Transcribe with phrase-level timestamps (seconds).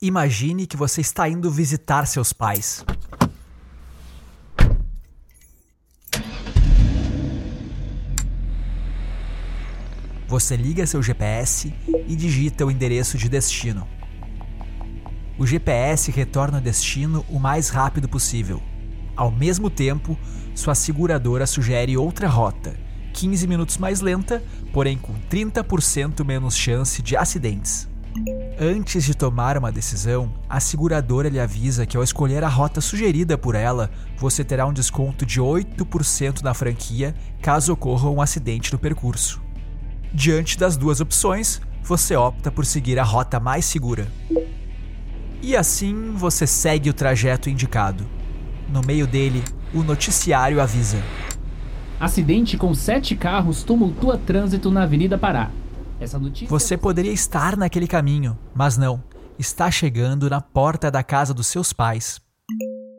[0.00, 2.84] Imagine que você está indo visitar seus pais.
[10.28, 11.74] Você liga seu GPS
[12.06, 13.88] e digita o endereço de destino.
[15.36, 18.62] O GPS retorna o destino o mais rápido possível.
[19.16, 20.16] Ao mesmo tempo,
[20.54, 22.78] sua seguradora sugere outra rota,
[23.14, 27.88] 15 minutos mais lenta, porém com 30% menos chance de acidentes.
[28.60, 33.38] Antes de tomar uma decisão, a seguradora lhe avisa que ao escolher a rota sugerida
[33.38, 38.78] por ela, você terá um desconto de 8% na franquia caso ocorra um acidente no
[38.78, 39.40] percurso.
[40.12, 44.08] Diante das duas opções, você opta por seguir a rota mais segura.
[45.40, 48.04] E assim você segue o trajeto indicado.
[48.68, 50.98] No meio dele, o noticiário avisa:
[52.00, 55.50] Acidente com sete carros tumultua trânsito na Avenida Pará.
[56.00, 56.48] Essa notícia...
[56.48, 59.02] Você poderia estar naquele caminho, mas não.
[59.38, 62.20] Está chegando na porta da casa dos seus pais.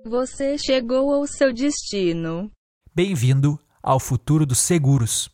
[0.06, 2.52] Você chegou ao seu destino.
[2.94, 5.30] Bem-vindo ao futuro dos seguros.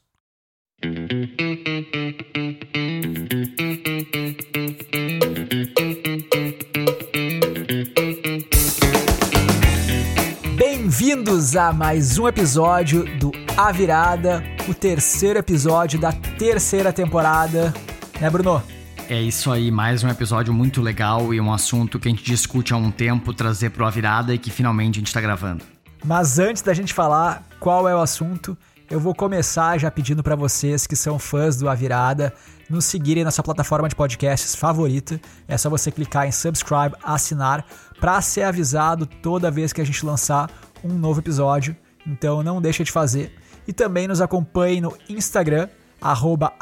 [10.55, 17.73] Bem-vindos a mais um episódio do A Virada, o terceiro episódio da terceira temporada.
[18.19, 18.61] Né, Bruno?
[19.07, 22.73] É isso aí, mais um episódio muito legal e um assunto que a gente discute
[22.73, 25.63] há um tempo trazer para a virada e que finalmente a gente está gravando.
[26.03, 28.57] Mas antes da gente falar qual é o assunto,
[28.89, 32.33] eu vou começar já pedindo para vocês que são fãs do A Virada
[32.67, 35.21] nos seguirem na sua plataforma de podcasts favorita.
[35.47, 37.63] É só você clicar em subscribe, assinar,
[37.99, 40.49] para ser avisado toda vez que a gente lançar
[40.83, 41.75] um novo episódio.
[42.07, 43.44] Então não deixa de fazer.
[43.67, 45.67] E também nos acompanhe no Instagram,
[46.01, 46.53] arroba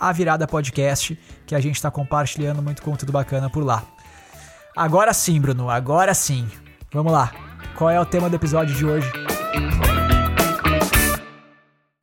[0.50, 3.84] Podcast, que a gente está compartilhando muito conteúdo bacana por lá.
[4.76, 6.48] Agora sim, Bruno, agora sim.
[6.92, 7.31] Vamos lá.
[7.76, 9.12] Qual é o tema do episódio de hoje?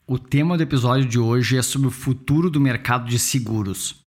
[0.07, 4.05] O tema do episódio de hoje é sobre o futuro do mercado de seguros.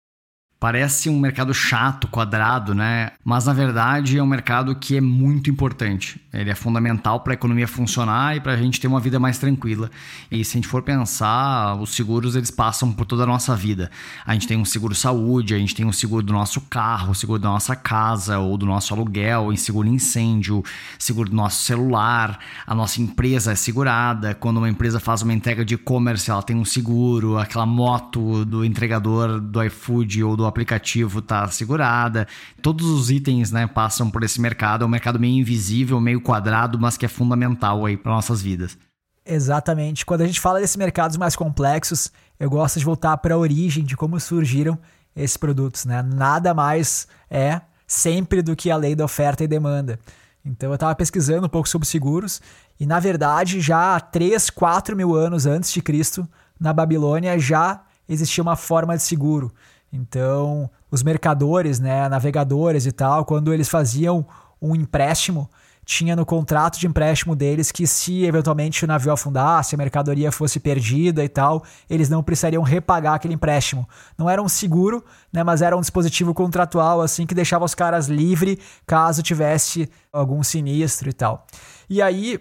[0.60, 3.12] Parece um mercado chato, quadrado, né?
[3.24, 6.20] Mas na verdade é um mercado que é muito importante.
[6.34, 9.38] Ele é fundamental para a economia funcionar e para a gente ter uma vida mais
[9.38, 9.92] tranquila.
[10.32, 13.92] E se a gente for pensar, os seguros eles passam por toda a nossa vida.
[14.26, 17.40] A gente tem um seguro saúde, a gente tem um seguro do nosso carro, seguro
[17.40, 20.64] da nossa casa ou do nosso aluguel, seguro incêndio,
[20.98, 22.40] seguro do nosso celular.
[22.66, 24.34] A nossa empresa é segurada.
[24.34, 27.38] Quando uma empresa faz uma entrega de e-commerce, ela tem um seguro.
[27.38, 32.28] Aquela moto do entregador do iFood ou do aplicativo está segurada.
[32.62, 34.84] Todos os itens né, passam por esse mercado.
[34.84, 38.78] É um mercado meio invisível, meio quadrado, mas que é fundamental aí para nossas vidas.
[39.26, 40.06] Exatamente.
[40.06, 43.84] Quando a gente fala desses mercados mais complexos, eu gosto de voltar para a origem
[43.84, 44.78] de como surgiram
[45.16, 45.86] esses produtos.
[45.86, 46.02] Né?
[46.02, 50.00] Nada mais é sempre do que a lei da oferta e demanda.
[50.46, 52.42] Então eu estava pesquisando um pouco sobre seguros
[52.80, 56.28] e, na verdade, já há 3, 4 mil anos antes de Cristo,
[56.60, 59.54] na Babilônia, já existia uma forma de seguro.
[59.92, 64.26] Então, os mercadores, né, navegadores e tal, quando eles faziam
[64.62, 65.50] um empréstimo,
[65.88, 70.60] tinha no contrato de empréstimo deles que se eventualmente o navio afundasse, a mercadoria fosse
[70.60, 73.88] perdida e tal, eles não precisariam repagar aquele empréstimo.
[74.18, 78.10] Não era um seguro, né, mas era um dispositivo contratual assim que deixava os caras
[78.10, 81.48] livre caso tivesse algum sinistro e tal.
[81.90, 82.38] E aí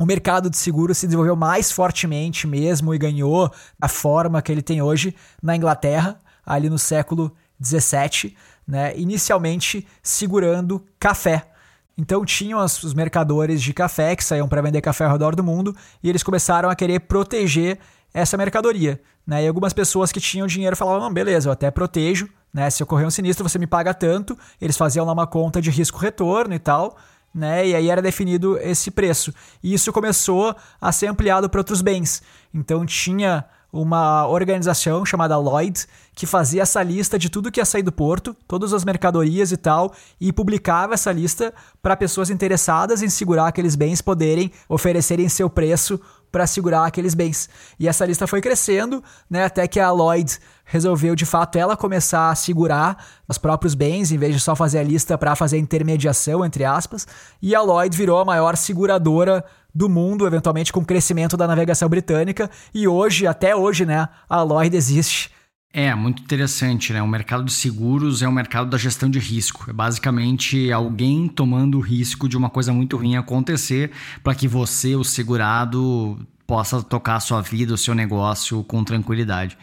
[0.00, 4.62] o mercado de seguros se desenvolveu mais fortemente mesmo e ganhou a forma que ele
[4.62, 8.36] tem hoje na Inglaterra, ali no século 17,
[8.66, 11.50] né, inicialmente segurando café.
[11.98, 15.74] Então tinham os mercadores de café que saíam para vender café ao redor do mundo
[16.02, 17.78] e eles começaram a querer proteger
[18.12, 19.00] essa mercadoria.
[19.26, 19.44] Né?
[19.44, 22.68] E algumas pessoas que tinham dinheiro falavam: não, beleza, eu até protejo, né?
[22.68, 24.38] se ocorrer um sinistro você me paga tanto.
[24.60, 26.96] Eles faziam lá uma conta de risco-retorno e tal.
[27.34, 27.68] Né?
[27.68, 29.32] E aí era definido esse preço.
[29.62, 32.22] E isso começou a ser ampliado para outros bens.
[32.52, 33.44] Então tinha
[33.80, 38.34] uma organização chamada Lloyd que fazia essa lista de tudo que ia sair do porto,
[38.48, 41.52] todas as mercadorias e tal, e publicava essa lista
[41.82, 46.00] para pessoas interessadas em segurar aqueles bens poderem oferecerem seu preço
[46.32, 47.48] para segurar aqueles bens.
[47.78, 52.30] E essa lista foi crescendo, né, até que a Lloyd resolveu de fato ela começar
[52.30, 56.44] a segurar os próprios bens, em vez de só fazer a lista para fazer intermediação,
[56.44, 57.06] entre aspas,
[57.40, 59.44] e a Lloyd virou a maior seguradora
[59.76, 64.42] do mundo, eventualmente com o crescimento da navegação britânica, e hoje, até hoje, né, a
[64.42, 65.30] Lloyd existe.
[65.70, 67.02] É, muito interessante, né?
[67.02, 69.66] O mercado de seguros é um mercado da gestão de risco.
[69.68, 73.90] É basicamente alguém tomando o risco de uma coisa muito ruim acontecer
[74.22, 79.58] para que você, o segurado, possa tocar a sua vida, o seu negócio com tranquilidade.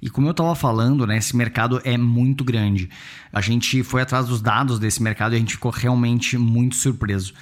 [0.00, 2.90] E como eu estava falando, né, esse mercado é muito grande.
[3.32, 7.32] A gente foi atrás dos dados desse mercado e a gente ficou realmente muito surpreso.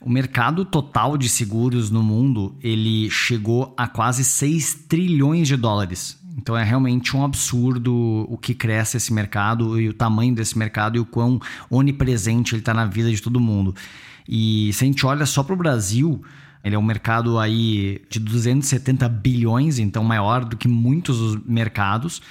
[0.00, 6.18] O mercado total de seguros no mundo, ele chegou a quase 6 trilhões de dólares.
[6.36, 10.96] Então é realmente um absurdo o que cresce esse mercado e o tamanho desse mercado
[10.96, 13.74] e o quão onipresente ele está na vida de todo mundo.
[14.28, 16.22] E se a gente olha só para o Brasil,
[16.62, 22.22] ele é um mercado aí de 270 bilhões, então maior do que muitos dos mercados,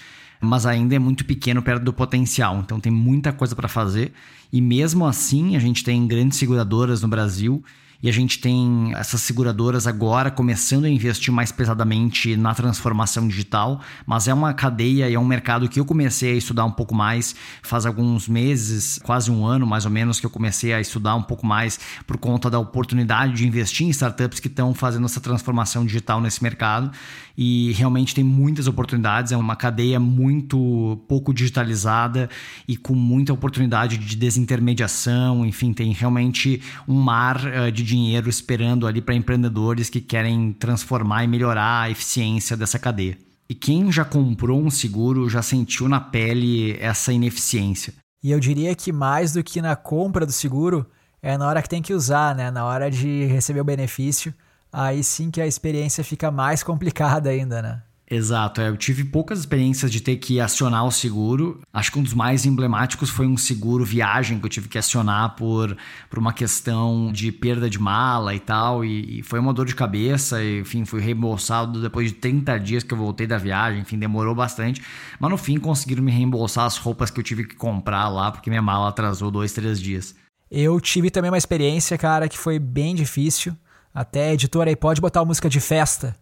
[0.41, 2.59] mas ainda é muito pequeno perto do potencial.
[2.59, 4.13] Então tem muita coisa para fazer.
[4.51, 7.63] E mesmo assim, a gente tem grandes seguradoras no Brasil
[8.01, 13.81] e a gente tem essas seguradoras agora começando a investir mais pesadamente na transformação digital,
[14.05, 16.93] mas é uma cadeia e é um mercado que eu comecei a estudar um pouco
[16.93, 21.15] mais faz alguns meses, quase um ano mais ou menos, que eu comecei a estudar
[21.15, 25.19] um pouco mais por conta da oportunidade de investir em startups que estão fazendo essa
[25.19, 26.91] transformação digital nesse mercado
[27.37, 32.29] e realmente tem muitas oportunidades, é uma cadeia muito pouco digitalizada
[32.67, 38.87] e com muita oportunidade de desintermediação, enfim, tem realmente um mar uh, de dinheiro esperando
[38.87, 43.17] ali para empreendedores que querem transformar e melhorar a eficiência dessa cadeia.
[43.47, 47.93] E quem já comprou um seguro já sentiu na pele essa ineficiência.
[48.23, 50.85] E eu diria que mais do que na compra do seguro,
[51.21, 52.51] é na hora que tem que usar, né?
[52.51, 54.33] Na hora de receber o benefício,
[54.71, 57.83] aí sim que a experiência fica mais complicada ainda, né?
[58.09, 61.59] Exato, é, eu tive poucas experiências de ter que acionar o seguro.
[61.73, 65.35] Acho que um dos mais emblemáticos foi um seguro viagem que eu tive que acionar
[65.35, 65.77] por,
[66.09, 68.85] por uma questão de perda de mala e tal.
[68.85, 70.41] E, e foi uma dor de cabeça.
[70.41, 73.81] E, enfim, fui reembolsado depois de 30 dias que eu voltei da viagem.
[73.81, 74.81] Enfim, demorou bastante.
[75.19, 78.49] Mas no fim conseguiram me reembolsar as roupas que eu tive que comprar lá, porque
[78.49, 80.15] minha mala atrasou dois, três dias.
[80.49, 83.53] Eu tive também uma experiência, cara, que foi bem difícil.
[83.93, 86.15] Até a editora aí pode botar uma música de festa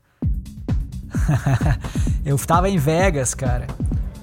[2.25, 3.67] eu tava em Vegas, cara,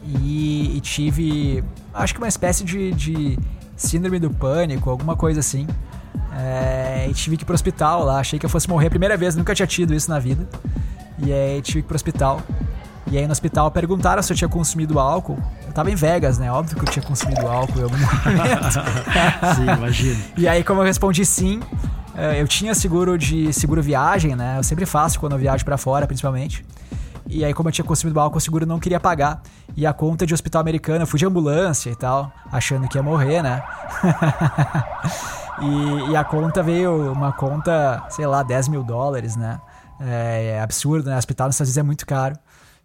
[0.04, 3.38] e, e, tive, acho que uma espécie de, de
[3.76, 5.66] síndrome do pânico, alguma coisa assim.
[6.34, 8.18] É, e tive que ir pro hospital lá.
[8.18, 10.46] Achei que eu fosse morrer a primeira vez, nunca tinha tido isso na vida.
[11.18, 12.40] E aí tive que ir pro hospital.
[13.10, 15.38] E aí no hospital perguntaram se eu tinha consumido álcool.
[15.66, 16.50] Eu tava em Vegas, né?
[16.50, 19.56] Óbvio que eu tinha consumido álcool em algum momento.
[19.56, 20.22] sim, imagino.
[20.36, 21.60] E aí, como eu respondi sim,
[22.38, 24.58] eu tinha seguro de seguro viagem, né?
[24.58, 26.64] Eu sempre faço quando eu viajo para fora, principalmente.
[27.26, 29.42] E aí, como eu tinha consumido álcool, o seguro não queria pagar.
[29.76, 33.02] E a conta de hospital americano, eu fui de ambulância e tal, achando que ia
[33.02, 33.62] morrer, né?
[35.62, 39.60] e, e, a conta veio, uma conta, sei lá, 10 mil dólares, né?
[40.00, 41.14] É, é absurdo, né?
[41.14, 42.36] O hospital nos Estados Unidos é muito caro.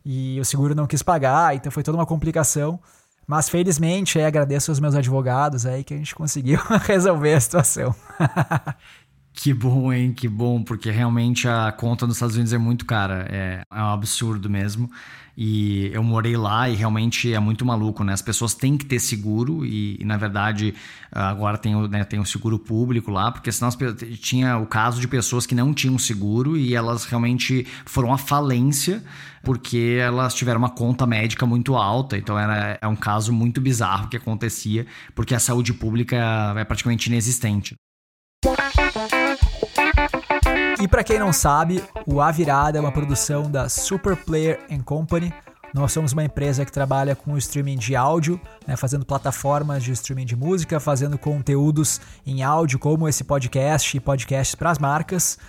[0.05, 2.79] E o seguro não quis pagar, então foi toda uma complicação.
[3.27, 7.93] Mas felizmente, aí, agradeço aos meus advogados aí que a gente conseguiu resolver a situação.
[9.39, 10.13] Que bom, hein?
[10.13, 13.27] Que bom, porque realmente a conta nos Estados Unidos é muito cara.
[13.29, 14.89] É, é um absurdo mesmo.
[15.37, 18.13] E eu morei lá e realmente é muito maluco, né?
[18.13, 20.73] As pessoas têm que ter seguro e, e na verdade,
[21.11, 23.77] agora tem o, né, tem o seguro público lá, porque senão as,
[24.19, 29.03] tinha o caso de pessoas que não tinham seguro e elas realmente foram à falência
[29.43, 32.17] porque elas tiveram uma conta médica muito alta.
[32.17, 36.17] Então era, é um caso muito bizarro que acontecia, porque a saúde pública
[36.57, 37.75] é praticamente inexistente.
[40.79, 45.33] E para quem não sabe, o A Virada é uma produção da Super Player Company.
[45.73, 49.91] Nós somos uma empresa que trabalha com o streaming de áudio, né, fazendo plataformas de
[49.91, 55.39] streaming de música, fazendo conteúdos em áudio, como esse podcast e podcasts para as marcas.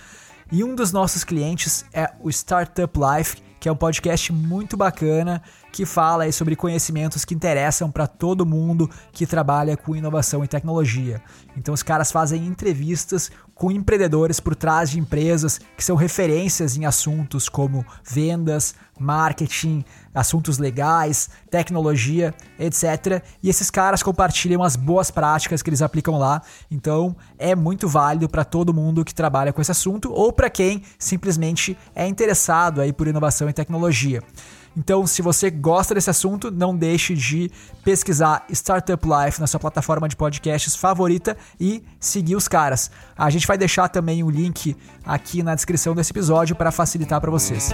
[0.51, 5.43] E um dos nossos clientes é o Startup Life, que é um podcast muito bacana
[5.71, 11.21] que fala sobre conhecimentos que interessam para todo mundo que trabalha com inovação e tecnologia.
[11.55, 13.29] Então os caras fazem entrevistas
[13.59, 19.83] com empreendedores por trás de empresas que são referências em assuntos como vendas, marketing,
[20.15, 23.21] assuntos legais, tecnologia, etc.
[23.43, 26.41] E esses caras compartilham as boas práticas que eles aplicam lá.
[26.71, 30.81] Então é muito válido para todo mundo que trabalha com esse assunto ou para quem
[30.97, 34.23] simplesmente é interessado aí por inovação e tecnologia.
[34.77, 37.51] Então, se você gosta desse assunto, não deixe de
[37.83, 42.91] pesquisar Startup Life na sua plataforma de podcasts favorita e seguir os caras.
[43.17, 47.31] A gente vai deixar também o link aqui na descrição desse episódio para facilitar para
[47.31, 47.71] vocês.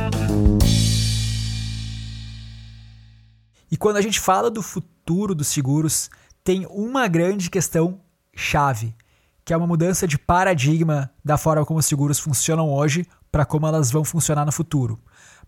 [3.71, 6.09] E quando a gente fala do futuro dos seguros,
[6.43, 7.99] tem uma grande questão
[8.33, 8.95] chave,
[9.43, 13.05] que é uma mudança de paradigma da forma como os seguros funcionam hoje
[13.35, 14.97] para como elas vão funcionar no futuro.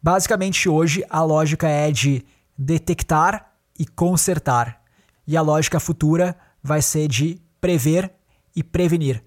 [0.03, 2.21] Basicamente, hoje a lógica é de
[2.57, 4.81] detectar e consertar,
[5.25, 8.11] e a lógica futura vai ser de prever
[8.53, 9.23] e prevenir.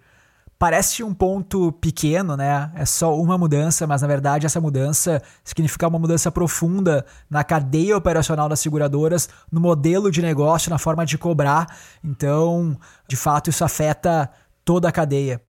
[0.58, 2.70] Parece um ponto pequeno, né?
[2.74, 7.96] É só uma mudança, mas na verdade essa mudança significa uma mudança profunda na cadeia
[7.96, 11.66] operacional das seguradoras, no modelo de negócio, na forma de cobrar.
[12.04, 14.30] Então, de fato, isso afeta
[14.66, 15.40] toda a cadeia.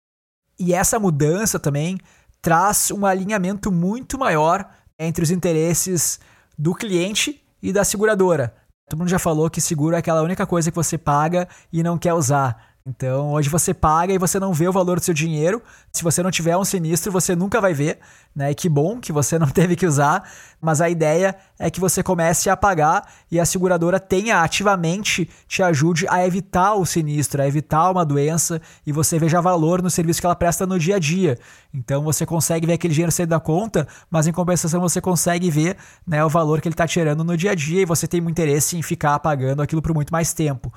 [0.57, 1.97] E essa mudança também
[2.41, 6.19] traz um alinhamento muito maior entre os interesses
[6.57, 8.53] do cliente e da seguradora.
[8.89, 11.97] Todo mundo já falou que seguro é aquela única coisa que você paga e não
[11.97, 12.70] quer usar.
[12.83, 15.61] Então, hoje você paga e você não vê o valor do seu dinheiro.
[15.91, 17.99] Se você não tiver um sinistro, você nunca vai ver,
[18.35, 18.49] né?
[18.49, 20.27] E que bom que você não teve que usar,
[20.59, 25.61] mas a ideia é que você comece a pagar e a seguradora tenha ativamente te
[25.61, 30.19] ajude a evitar o sinistro, a evitar uma doença e você veja valor no serviço
[30.19, 31.37] que ela presta no dia a dia.
[31.71, 35.77] Então, você consegue ver aquele dinheiro sair da conta, mas em compensação você consegue ver,
[36.05, 38.33] né, o valor que ele está tirando no dia a dia e você tem muito
[38.33, 40.73] interesse em ficar pagando aquilo por muito mais tempo.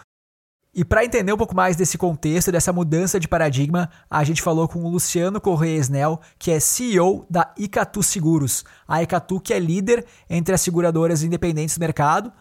[0.76, 4.66] E para entender um pouco mais desse contexto, dessa mudança de paradigma, a gente falou
[4.66, 8.64] com o Luciano Correia Snell, que é CEO da Icatu Seguros.
[8.88, 12.33] A Icatu que é líder entre as seguradoras independentes do mercado,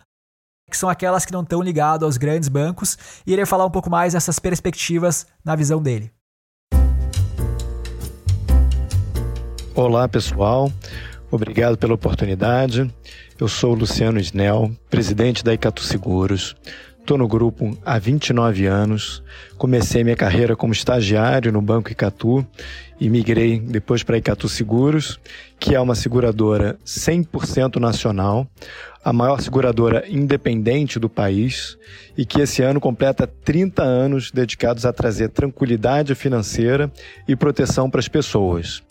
[0.68, 3.72] que são aquelas que não estão ligadas aos grandes bancos, e ele vai falar um
[3.72, 6.12] pouco mais dessas perspectivas na visão dele.
[9.75, 10.72] Olá, pessoal.
[11.30, 12.92] Obrigado pela oportunidade.
[13.40, 16.56] Eu sou o Luciano Snell, presidente da Icatu Seguros.
[17.03, 19.22] Estou no grupo há 29 anos.
[19.57, 22.48] Comecei minha carreira como estagiário no Banco Icatu
[22.98, 25.19] e migrei depois para Icatu Seguros,
[25.60, 28.48] que é uma seguradora 100% nacional,
[29.03, 31.77] a maior seguradora independente do país
[32.17, 36.89] e que esse ano completa 30 anos dedicados a trazer tranquilidade financeira
[37.27, 38.81] e proteção para as pessoas.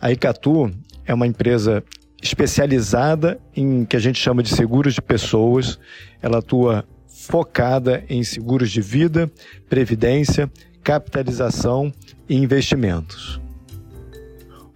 [0.00, 0.72] A Icatu
[1.06, 1.84] é uma empresa
[2.20, 5.78] especializada em que a gente chama de seguros de pessoas.
[6.20, 6.84] Ela atua
[7.30, 9.30] focada em seguros de vida,
[9.68, 10.50] previdência,
[10.82, 11.92] capitalização
[12.28, 13.40] e investimentos.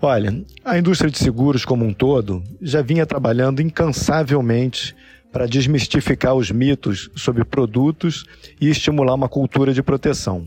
[0.01, 4.95] Olha, a indústria de seguros como um todo já vinha trabalhando incansavelmente
[5.33, 8.25] para desmistificar os mitos sobre produtos
[8.61, 10.47] e estimular uma cultura de proteção.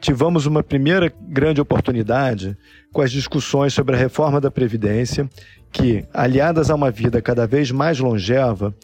[0.00, 2.56] Tivemos uma primeira grande oportunidade
[2.90, 5.28] com as discussões sobre a reforma da Previdência,
[5.70, 8.74] que, aliadas a uma vida cada vez mais longeva,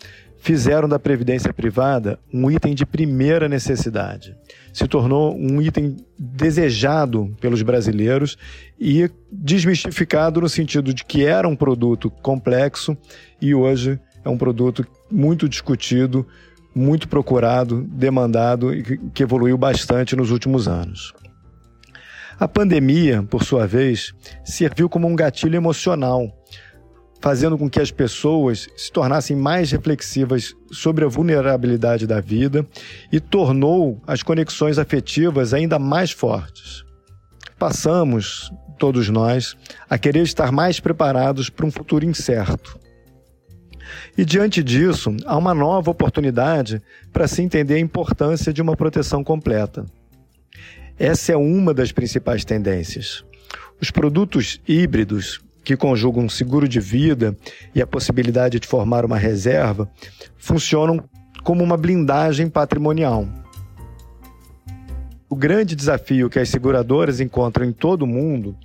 [0.44, 4.36] fizeram da previdência privada um item de primeira necessidade.
[4.74, 8.36] Se tornou um item desejado pelos brasileiros
[8.78, 12.94] e desmistificado no sentido de que era um produto complexo
[13.40, 16.26] e hoje é um produto muito discutido,
[16.74, 21.14] muito procurado, demandado e que evoluiu bastante nos últimos anos.
[22.38, 24.12] A pandemia, por sua vez,
[24.44, 26.43] serviu como um gatilho emocional
[27.25, 32.66] fazendo com que as pessoas se tornassem mais reflexivas sobre a vulnerabilidade da vida
[33.11, 36.85] e tornou as conexões afetivas ainda mais fortes.
[37.59, 39.57] Passamos, todos nós,
[39.88, 42.78] a querer estar mais preparados para um futuro incerto.
[44.19, 49.25] E diante disso, há uma nova oportunidade para se entender a importância de uma proteção
[49.25, 49.87] completa.
[50.99, 53.25] Essa é uma das principais tendências.
[53.81, 57.37] Os produtos híbridos que conjugam seguro de vida
[57.75, 59.90] e a possibilidade de formar uma reserva,
[60.37, 61.02] funcionam
[61.42, 63.26] como uma blindagem patrimonial.
[65.28, 68.56] O grande desafio que as seguradoras encontram em todo o mundo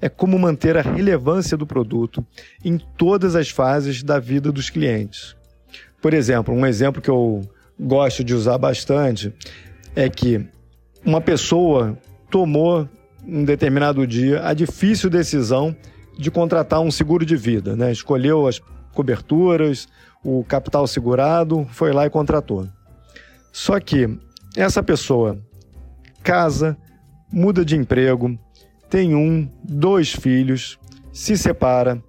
[0.00, 2.24] é como manter a relevância do produto
[2.64, 5.36] em todas as fases da vida dos clientes.
[6.00, 7.42] Por exemplo, um exemplo que eu
[7.78, 9.32] gosto de usar bastante
[9.94, 10.46] é que
[11.04, 11.98] uma pessoa
[12.30, 12.88] tomou
[13.26, 15.76] um determinado dia a difícil decisão
[16.20, 17.90] de contratar um seguro de vida, né?
[17.90, 18.60] Escolheu as
[18.92, 19.88] coberturas,
[20.22, 22.68] o capital segurado, foi lá e contratou.
[23.52, 24.18] Só que
[24.56, 25.38] essa pessoa
[26.22, 26.76] casa,
[27.32, 28.38] muda de emprego,
[28.88, 30.78] tem um, dois filhos,
[31.12, 32.02] se separa,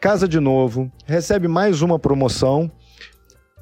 [0.00, 2.70] casa de novo, recebe mais uma promoção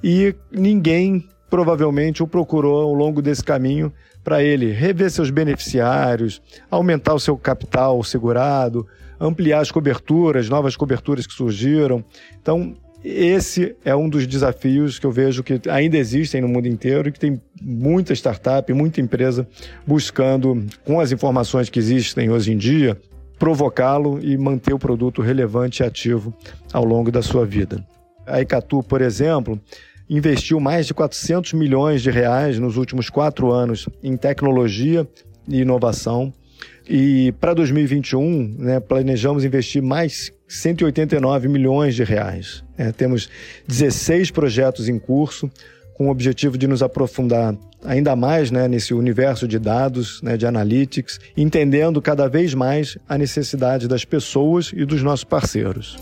[0.02, 3.92] e ninguém provavelmente o procurou ao longo desse caminho
[4.24, 8.86] para ele rever seus beneficiários, aumentar o seu capital segurado,
[9.18, 12.04] ampliar as coberturas, novas coberturas que surgiram.
[12.40, 17.08] Então, esse é um dos desafios que eu vejo que ainda existem no mundo inteiro
[17.08, 19.46] e que tem muita startup, muita empresa
[19.86, 22.98] buscando, com as informações que existem hoje em dia,
[23.38, 26.32] provocá-lo e manter o produto relevante e ativo
[26.72, 27.84] ao longo da sua vida.
[28.26, 29.60] A Icatu, por exemplo,
[30.08, 35.06] investiu mais de 400 milhões de reais nos últimos quatro anos em tecnologia
[35.46, 36.32] e inovação
[36.88, 42.62] e para 2021, né, planejamos investir mais 189 milhões de reais.
[42.76, 43.28] É, temos
[43.66, 45.50] 16 projetos em curso,
[45.94, 50.46] com o objetivo de nos aprofundar ainda mais né, nesse universo de dados, né, de
[50.46, 55.96] analytics, entendendo cada vez mais a necessidade das pessoas e dos nossos parceiros.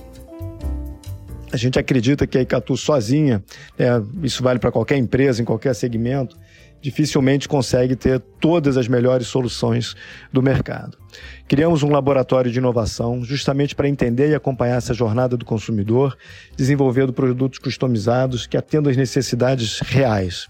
[1.52, 3.42] A gente acredita que a Icatu sozinha,
[3.78, 6.36] é, isso vale para qualquer empresa, em qualquer segmento,
[6.82, 9.94] dificilmente consegue ter todas as melhores soluções
[10.32, 10.98] do mercado.
[11.46, 16.18] Criamos um laboratório de inovação justamente para entender e acompanhar essa jornada do consumidor,
[16.56, 20.48] desenvolvendo produtos customizados que atendam às necessidades reais.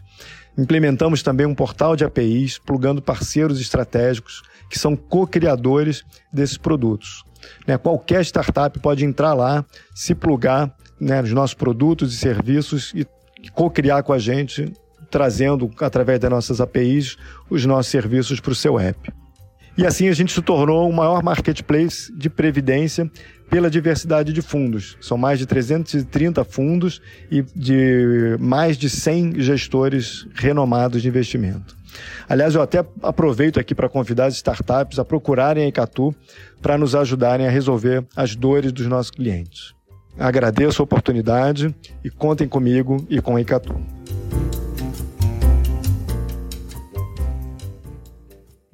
[0.57, 7.25] Implementamos também um portal de APIs, plugando parceiros estratégicos que são co-criadores desses produtos.
[7.67, 13.07] Né, qualquer startup pode entrar lá, se plugar né, nos nossos produtos e serviços e
[13.51, 14.73] co-criar com a gente
[15.13, 17.19] trazendo, através das nossas APIs,
[17.51, 19.13] os nossos serviços para o seu app.
[19.77, 23.11] E assim a gente se tornou o maior marketplace de previdência
[23.49, 24.97] pela diversidade de fundos.
[25.01, 27.01] São mais de 330 fundos
[27.31, 31.77] e de mais de 100 gestores renomados de investimento.
[32.27, 36.15] Aliás, eu até aproveito aqui para convidar as startups a procurarem a Icatu
[36.63, 39.75] para nos ajudarem a resolver as dores dos nossos clientes.
[40.19, 44.02] Agradeço a oportunidade e contem comigo e com a Icatu.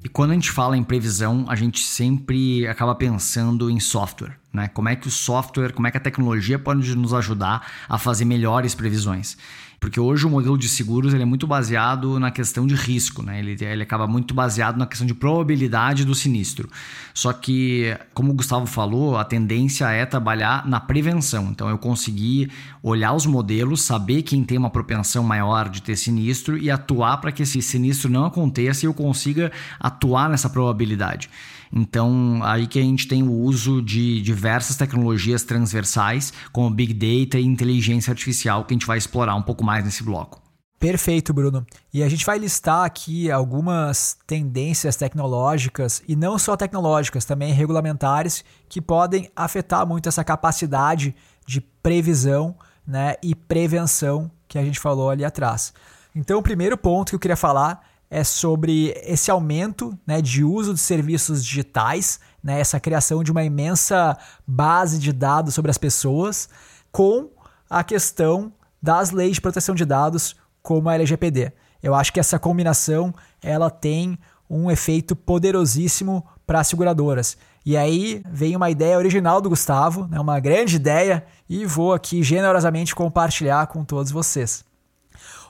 [0.09, 4.67] E quando a gente fala em previsão, a gente sempre acaba pensando em software, né?
[4.69, 8.25] Como é que o software, como é que a tecnologia pode nos ajudar a fazer
[8.25, 9.37] melhores previsões?
[9.79, 13.39] Porque hoje o modelo de seguros ele é muito baseado na questão de risco, né?
[13.39, 16.69] Ele, ele acaba muito baseado na questão de probabilidade do sinistro.
[17.13, 21.49] Só que, como o Gustavo falou, a tendência é trabalhar na prevenção.
[21.51, 22.51] Então eu consegui
[22.83, 27.31] olhar os modelos, saber quem tem uma propensão maior de ter sinistro e atuar para
[27.31, 31.29] que esse sinistro não aconteça e eu consiga atuar nessa probabilidade.
[31.71, 37.39] Então, aí que a gente tem o uso de diversas tecnologias transversais, como Big Data
[37.39, 40.41] e inteligência artificial, que a gente vai explorar um pouco mais nesse bloco.
[40.79, 41.67] Perfeito, Bruno.
[41.93, 48.45] E a gente vai listar aqui algumas tendências tecnológicas, e não só tecnológicas, também regulamentares,
[48.69, 51.13] que podem afetar muito essa capacidade
[51.45, 52.55] de previsão
[52.87, 55.73] né, e prevenção que a gente falou ali atrás.
[56.15, 60.73] Então, o primeiro ponto que eu queria falar é sobre esse aumento né, de uso
[60.73, 66.49] de serviços digitais, né, essa criação de uma imensa base de dados sobre as pessoas,
[66.91, 67.29] com
[67.69, 71.51] a questão das leis de proteção de dados, como a LGPD.
[71.83, 74.17] Eu acho que essa combinação ela tem
[74.49, 77.37] um efeito poderosíssimo para as seguradoras.
[77.63, 82.23] E aí vem uma ideia original do Gustavo, né, uma grande ideia, e vou aqui
[82.23, 84.65] generosamente compartilhar com todos vocês.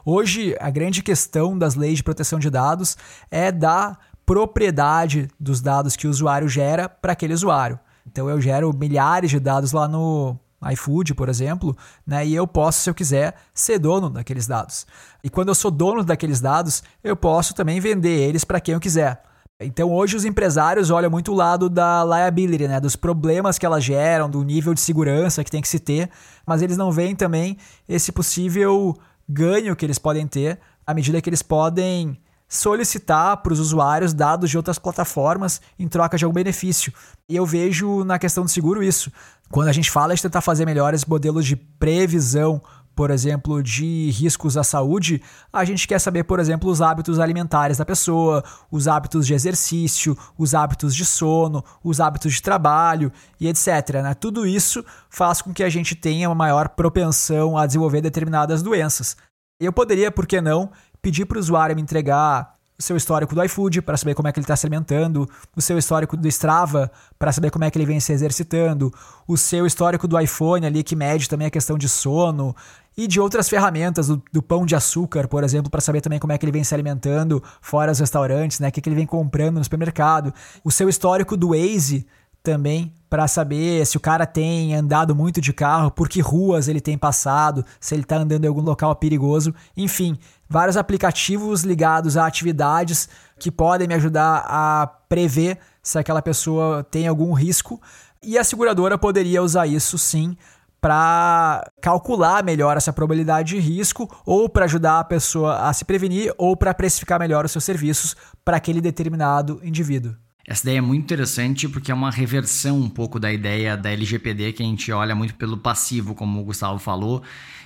[0.05, 2.97] Hoje, a grande questão das leis de proteção de dados
[3.29, 7.79] é da propriedade dos dados que o usuário gera para aquele usuário.
[8.05, 10.37] Então, eu gero milhares de dados lá no
[10.71, 12.25] iFood, por exemplo, né?
[12.25, 14.85] E eu posso, se eu quiser, ser dono daqueles dados.
[15.23, 18.79] E quando eu sou dono daqueles dados, eu posso também vender eles para quem eu
[18.79, 19.23] quiser.
[19.61, 23.83] Então hoje os empresários olham muito o lado da liability, né, dos problemas que elas
[23.83, 26.09] geram, do nível de segurança que tem que se ter,
[26.45, 27.57] mas eles não veem também
[27.87, 28.97] esse possível
[29.29, 34.49] ganho que eles podem ter à medida que eles podem solicitar para os usuários dados
[34.49, 36.91] de outras plataformas em troca de algum benefício.
[37.29, 39.11] E eu vejo na questão do seguro isso.
[39.51, 42.59] Quando a gente fala de tentar fazer melhores modelos de previsão,
[42.99, 45.21] por exemplo, de riscos à saúde,
[45.53, 50.17] a gente quer saber, por exemplo, os hábitos alimentares da pessoa, os hábitos de exercício,
[50.37, 53.09] os hábitos de sono, os hábitos de trabalho
[53.39, 54.01] e etc.
[54.03, 54.13] Né?
[54.15, 59.15] Tudo isso faz com que a gente tenha uma maior propensão a desenvolver determinadas doenças.
[59.61, 60.69] Eu poderia, por que não,
[61.01, 64.31] pedir para o usuário me entregar o seu histórico do iFood para saber como é
[64.31, 67.77] que ele está se alimentando, o seu histórico do Strava para saber como é que
[67.77, 68.91] ele vem se exercitando,
[69.27, 72.55] o seu histórico do iPhone ali que mede também a questão de sono
[72.99, 76.33] e de outras ferramentas do, do pão de açúcar, por exemplo, para saber também como
[76.33, 79.05] é que ele vem se alimentando fora os restaurantes, né, o que, que ele vem
[79.05, 80.33] comprando no supermercado,
[80.65, 82.05] o seu histórico do Waze
[82.43, 86.81] também para saber se o cara tem andado muito de carro, por que ruas ele
[86.81, 90.17] tem passado, se ele está andando em algum local perigoso, enfim,
[90.49, 93.07] vários aplicativos ligados a atividades
[93.39, 97.81] que podem me ajudar a prever se aquela pessoa tem algum risco.
[98.21, 100.35] E a seguradora poderia usar isso sim
[100.81, 106.33] para calcular melhor essa probabilidade de risco ou para ajudar a pessoa a se prevenir
[106.37, 110.15] ou para precificar melhor os seus serviços para aquele determinado indivíduo.
[110.49, 114.53] Essa ideia é muito interessante porque é uma reversão um pouco da ideia da LGPD
[114.53, 117.21] que a gente olha muito pelo passivo, como o Gustavo falou,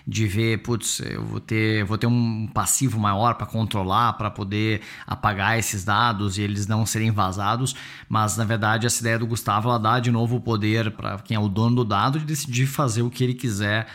[0.05, 4.81] de ver, putz, eu vou ter, vou ter um passivo maior para controlar, para poder
[5.07, 7.73] apagar esses dados e eles não serem vazados,
[8.09, 11.37] mas na verdade essa ideia do Gustavo ela dá de novo o poder para quem
[11.37, 13.87] é o dono do dado de decidir fazer o que ele quiser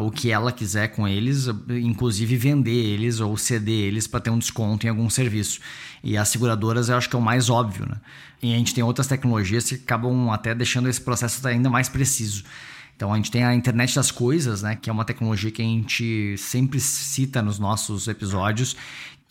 [0.00, 4.38] o que ela quiser com eles, inclusive vender eles ou ceder eles para ter um
[4.38, 5.60] desconto em algum serviço.
[6.02, 7.96] E as seguradoras eu acho que é o mais óbvio, né?
[8.42, 12.44] E a gente tem outras tecnologias que acabam até deixando esse processo ainda mais preciso.
[12.96, 15.64] Então a gente tem a internet das coisas, né, que é uma tecnologia que a
[15.64, 18.76] gente sempre cita nos nossos episódios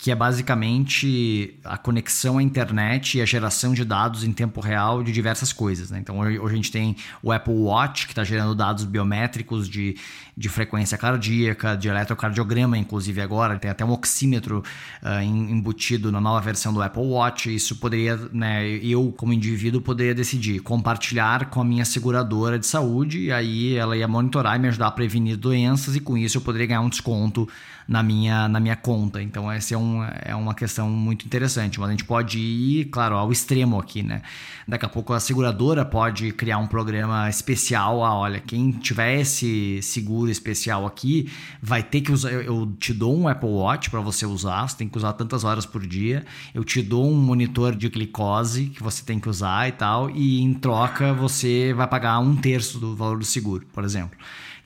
[0.02, 5.04] que é basicamente a conexão à internet e a geração de dados em tempo real
[5.04, 5.92] de diversas coisas.
[5.92, 6.00] Né?
[6.00, 9.96] Então, hoje, a gente tem o Apple Watch, que está gerando dados biométricos de,
[10.36, 13.60] de frequência cardíaca, de eletrocardiograma, inclusive agora.
[13.60, 14.64] Tem até um oxímetro
[15.04, 17.54] uh, embutido na nova versão do Apple Watch.
[17.54, 23.20] Isso poderia, né, eu, como indivíduo, poderia decidir compartilhar com a minha seguradora de saúde,
[23.26, 26.42] e aí ela ia monitorar e me ajudar a prevenir doenças, e com isso eu
[26.42, 27.48] poderia ganhar um desconto
[27.92, 29.22] na minha, na minha conta.
[29.22, 29.91] Então, essa é, um,
[30.24, 31.80] é uma questão muito interessante.
[31.80, 34.22] Mas a gente pode ir, claro, ao extremo aqui, né?
[34.68, 38.04] Daqui a pouco a seguradora pode criar um programa especial.
[38.04, 42.32] Ah, olha, quem tiver esse seguro especial aqui vai ter que usar.
[42.32, 45.66] Eu te dou um Apple Watch para você usar, você tem que usar tantas horas
[45.66, 46.26] por dia.
[46.54, 50.10] Eu te dou um monitor de glicose que você tem que usar e tal.
[50.10, 54.18] E em troca você vai pagar um terço do valor do seguro, por exemplo.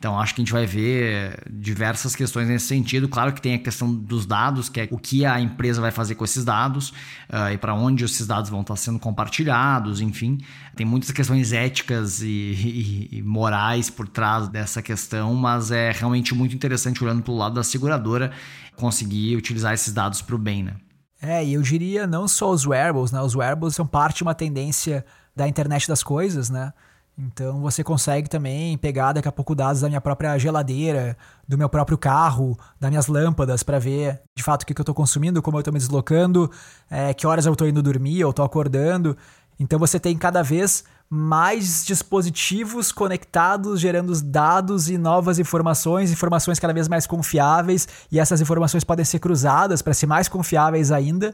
[0.05, 3.09] Então, acho que a gente vai ver diversas questões nesse sentido.
[3.09, 6.13] Claro que tem a questão dos dados, que é o que a empresa vai fazer
[6.13, 6.89] com esses dados
[7.27, 10.37] uh, e para onde esses dados vão estar sendo compartilhados, enfim.
[10.75, 16.35] Tem muitas questões éticas e, e, e morais por trás dessa questão, mas é realmente
[16.35, 18.31] muito interessante olhando pelo lado da seguradora
[18.75, 20.75] conseguir utilizar esses dados para o bem, né?
[21.19, 23.19] É, e eu diria não só os wearables, né?
[23.21, 25.03] Os wearables são parte de uma tendência
[25.35, 26.71] da internet das coisas, né?
[27.17, 31.69] Então você consegue também pegar daqui a pouco dados da minha própria geladeira, do meu
[31.69, 35.55] próprio carro, das minhas lâmpadas para ver de fato o que, eu estou consumindo, como
[35.55, 36.51] eu estou me deslocando,
[36.89, 39.15] é, que horas eu estou indo dormir, eu estou acordando.
[39.57, 46.73] Então você tem cada vez mais dispositivos conectados, gerando dados e novas informações, informações cada
[46.73, 51.33] vez mais confiáveis, e essas informações podem ser cruzadas para ser mais confiáveis ainda.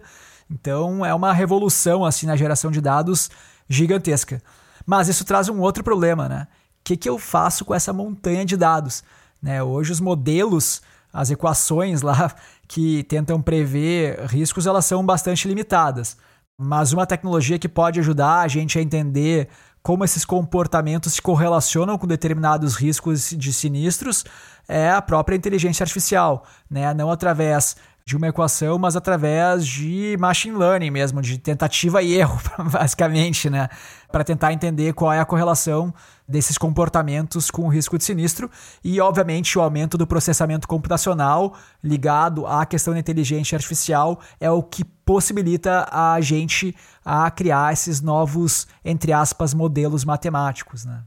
[0.50, 3.32] Então é uma revolução assim na geração de dados
[3.68, 4.44] gigantesca.
[4.86, 6.48] Mas isso traz um outro problema, né?
[6.80, 9.04] O que, que eu faço com essa montanha de dados?
[9.42, 9.62] Né?
[9.62, 10.82] Hoje os modelos,
[11.14, 12.34] as equações lá
[12.68, 16.18] que tentam prever riscos, elas são bastante limitadas.
[16.58, 19.50] Mas uma tecnologia que pode ajudar a gente a entender
[19.84, 24.24] como esses comportamentos se correlacionam com determinados riscos de sinistros
[24.68, 26.94] é a própria inteligência artificial, né?
[26.94, 32.40] Não através de uma equação, mas através de machine learning mesmo, de tentativa e erro,
[32.72, 33.70] basicamente, né?
[34.12, 35.94] Para tentar entender qual é a correlação
[36.28, 38.50] desses comportamentos com o risco de sinistro
[38.84, 44.64] e, obviamente, o aumento do processamento computacional ligado à questão da inteligência artificial é o
[44.64, 51.04] que possibilita a gente a criar esses novos, entre aspas, modelos matemáticos, né?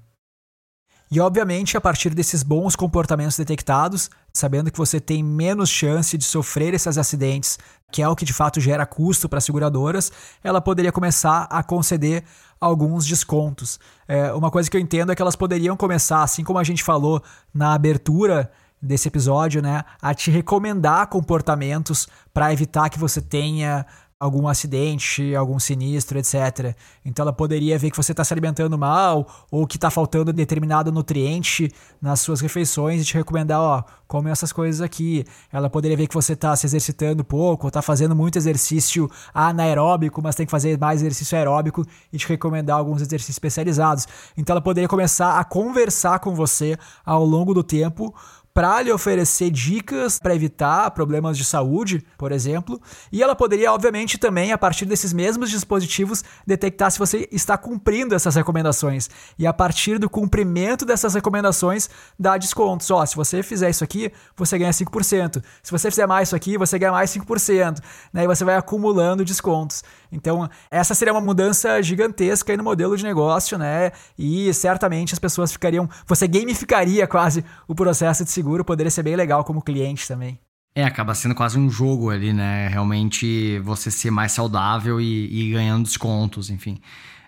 [1.10, 6.24] E obviamente, a partir desses bons comportamentos detectados, sabendo que você tem menos chance de
[6.24, 7.58] sofrer esses acidentes,
[7.92, 10.10] que é o que de fato gera custo para as seguradoras,
[10.42, 12.24] ela poderia começar a conceder
[12.60, 13.78] alguns descontos.
[14.08, 16.82] É, uma coisa que eu entendo é que elas poderiam começar, assim como a gente
[16.82, 23.86] falou na abertura desse episódio, né, a te recomendar comportamentos para evitar que você tenha
[24.18, 26.74] algum acidente, algum sinistro, etc.
[27.04, 30.90] Então ela poderia ver que você está se alimentando mal ou que está faltando determinado
[30.92, 35.24] nutriente nas suas refeições e te recomendar, ó, come essas coisas aqui.
[35.52, 40.22] Ela poderia ver que você está se exercitando pouco, ou está fazendo muito exercício anaeróbico,
[40.22, 44.06] mas tem que fazer mais exercício aeróbico e te recomendar alguns exercícios especializados.
[44.36, 48.14] Então ela poderia começar a conversar com você ao longo do tempo
[48.54, 54.16] para lhe oferecer dicas para evitar problemas de saúde, por exemplo, e ela poderia, obviamente,
[54.16, 59.10] também, a partir desses mesmos dispositivos, detectar se você está cumprindo essas recomendações.
[59.36, 62.88] E a partir do cumprimento dessas recomendações, dar descontos.
[62.92, 65.42] Ó, se você fizer isso aqui, você ganha 5%.
[65.60, 67.80] Se você fizer mais isso aqui, você ganha mais 5%.
[68.12, 68.22] Né?
[68.22, 69.82] E você vai acumulando descontos.
[70.14, 73.90] Então, essa seria uma mudança gigantesca aí no modelo de negócio, né?
[74.18, 75.88] E certamente as pessoas ficariam.
[76.06, 80.38] Você gamificaria quase o processo de seguro, poderia ser bem legal como cliente também.
[80.76, 82.68] É, acaba sendo quase um jogo ali, né?
[82.68, 86.80] Realmente você ser mais saudável e, e ganhando descontos, enfim.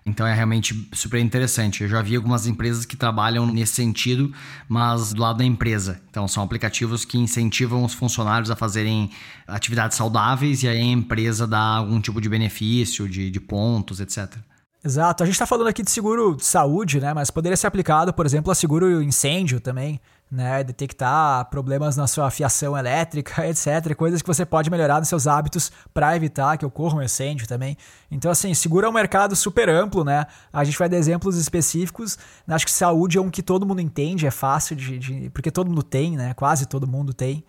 [0.06, 1.82] Então é realmente super interessante.
[1.82, 4.32] Eu já vi algumas empresas que trabalham nesse sentido,
[4.68, 6.00] mas do lado da empresa.
[6.08, 9.10] Então são aplicativos que incentivam os funcionários a fazerem
[9.48, 14.36] atividades saudáveis e aí a empresa dá algum tipo de benefício, de, de pontos, etc.
[14.84, 15.24] Exato.
[15.24, 17.12] A gente está falando aqui de seguro de saúde, né?
[17.12, 20.00] Mas poderia ser aplicado, por exemplo, a seguro incêndio também.
[20.30, 25.26] Né, detectar problemas na sua fiação elétrica, etc, coisas que você pode melhorar nos seus
[25.26, 27.76] hábitos para evitar que ocorra um incêndio também.
[28.10, 30.26] Então assim, seguro é um mercado super amplo, né?
[30.52, 32.18] A gente vai dar exemplos específicos.
[32.46, 35.68] Acho que saúde é um que todo mundo entende, é fácil de, de porque todo
[35.68, 36.34] mundo tem, né?
[36.34, 37.44] Quase todo mundo tem.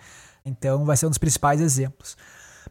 [0.45, 2.15] Então vai ser um dos principais exemplos.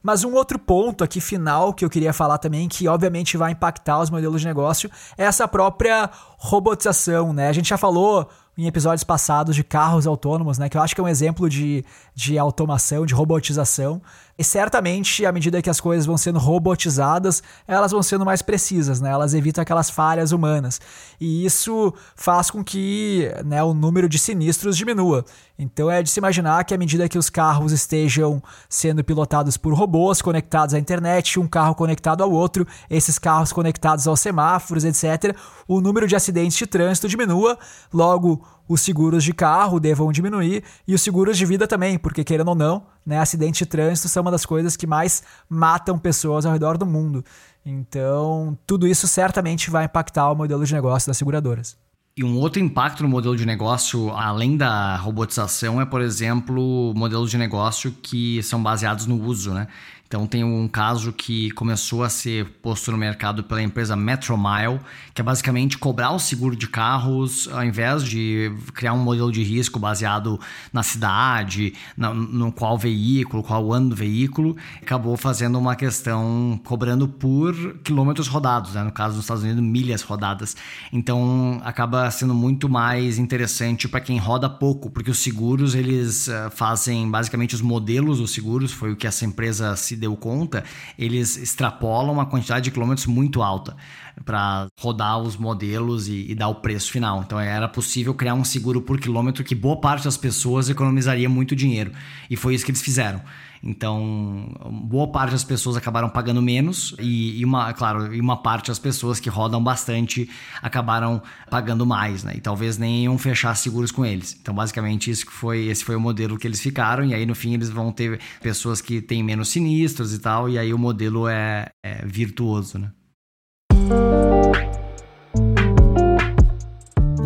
[0.02, 3.98] Mas um outro ponto aqui final que eu queria falar também, que obviamente vai impactar
[4.00, 7.48] os modelos de negócio, é essa própria robotização, né?
[7.48, 10.68] A gente já falou em episódios passados de carros autônomos, né?
[10.68, 14.00] Que eu acho que é um exemplo de, de automação, de robotização.
[14.38, 19.00] E certamente, à medida que as coisas vão sendo robotizadas, elas vão sendo mais precisas,
[19.00, 19.10] né?
[19.10, 20.78] Elas evitam aquelas falhas humanas.
[21.18, 25.24] E isso faz com que né, o número de sinistros diminua.
[25.58, 29.72] Então é de se imaginar que à medida que os carros estejam sendo pilotados por
[29.72, 35.34] robôs conectados à internet, um carro conectado ao outro, esses carros conectados aos semáforos, etc.,
[35.66, 37.58] o número de acidentes de trânsito diminua,
[37.90, 42.48] logo os seguros de carro devam diminuir e os seguros de vida também, porque querendo
[42.48, 46.52] ou não, né, acidentes de trânsito são uma das coisas que mais matam pessoas ao
[46.52, 47.24] redor do mundo.
[47.64, 51.76] Então, tudo isso certamente vai impactar o modelo de negócio das seguradoras.
[52.16, 57.30] E um outro impacto no modelo de negócio, além da robotização, é, por exemplo, modelos
[57.30, 59.68] de negócio que são baseados no uso, né?
[60.06, 64.80] Então tem um caso que começou a ser posto no mercado pela empresa Metromile,
[65.12, 69.42] que é basicamente cobrar o seguro de carros ao invés de criar um modelo de
[69.42, 70.38] risco baseado
[70.72, 77.08] na cidade, no, no qual veículo, qual ano do veículo, acabou fazendo uma questão cobrando
[77.08, 78.84] por quilômetros rodados, né?
[78.84, 80.56] no caso dos Estados Unidos, milhas rodadas.
[80.92, 86.50] Então acaba sendo muito mais interessante para quem roda pouco, porque os seguros eles uh,
[86.50, 90.64] fazem basicamente os modelos dos seguros, foi o que essa empresa se deu conta,
[90.98, 93.76] eles extrapolam uma quantidade de quilômetros muito alta
[94.24, 97.22] para rodar os modelos e, e, dar o preço final.
[97.22, 101.54] Então era possível criar um seguro por quilômetro que boa parte das pessoas economizaria muito
[101.54, 101.92] dinheiro.
[102.30, 103.20] E foi isso que eles fizeram.
[103.66, 104.48] Então,
[104.84, 108.78] boa parte das pessoas acabaram pagando menos e, e, uma, claro, e uma parte das
[108.78, 110.30] pessoas que rodam bastante
[110.62, 112.34] acabaram pagando mais, né?
[112.36, 114.36] E talvez nem iam fechar seguros com eles.
[114.40, 117.34] Então, basicamente, isso que foi, esse foi o modelo que eles ficaram e aí no
[117.34, 121.26] fim eles vão ter pessoas que têm menos sinistros e tal, e aí o modelo
[121.26, 122.92] é, é virtuoso, né?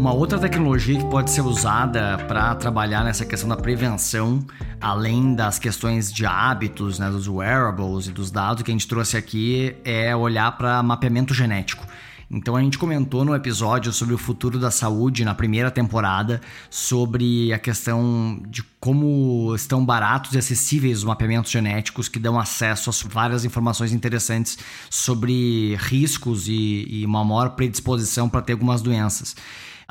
[0.00, 4.42] Uma outra tecnologia que pode ser usada para trabalhar nessa questão da prevenção,
[4.80, 9.18] além das questões de hábitos, né, dos wearables e dos dados que a gente trouxe
[9.18, 11.86] aqui, é olhar para mapeamento genético.
[12.30, 17.52] Então a gente comentou no episódio sobre o futuro da saúde na primeira temporada, sobre
[17.52, 23.08] a questão de como estão baratos e acessíveis os mapeamentos genéticos que dão acesso a
[23.10, 24.56] várias informações interessantes
[24.88, 29.36] sobre riscos e, e uma maior predisposição para ter algumas doenças